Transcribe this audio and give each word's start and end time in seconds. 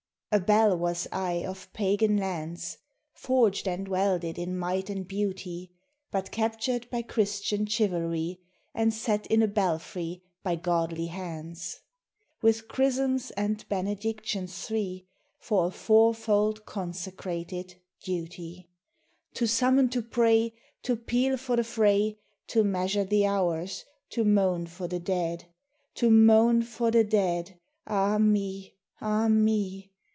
A 0.33 0.39
bell 0.39 0.77
was 0.77 1.09
I 1.11 1.43
of 1.45 1.67
Pagan 1.73 2.15
lands 2.15 2.77
Forged 3.11 3.67
and 3.67 3.89
welded 3.89 4.39
in 4.39 4.57
might 4.57 4.89
and 4.89 5.05
beauty, 5.05 5.71
But 6.09 6.31
captured 6.31 6.89
by 6.89 7.01
Christian 7.01 7.65
chivalry, 7.65 8.39
And 8.73 8.93
set 8.93 9.27
in 9.27 9.41
a 9.41 9.47
belfry 9.49 10.23
by 10.41 10.55
godly 10.55 11.07
hands, 11.07 11.81
With 12.41 12.69
chrisms 12.69 13.31
and 13.35 13.67
benedictions 13.67 14.65
three, 14.65 15.05
For 15.37 15.67
a 15.67 15.69
fourfold 15.69 16.65
consecrated 16.65 17.75
duty: 18.01 18.69
To 19.33 19.45
summon 19.45 19.89
to 19.89 20.01
pray, 20.01 20.53
to 20.83 20.95
peal 20.95 21.35
for 21.35 21.57
the 21.57 21.63
fray, 21.65 22.19
To 22.47 22.63
measure 22.63 23.03
the 23.03 23.25
hours, 23.27 23.83
to 24.11 24.23
moan 24.23 24.67
for 24.67 24.87
the 24.87 25.01
dead; 25.01 25.47
To 25.95 26.09
moan 26.09 26.61
for 26.61 26.89
the 26.89 27.03
dead, 27.03 27.59
ah 27.85 28.17
me! 28.17 28.77
ah 29.01 29.27
me! 29.27 29.89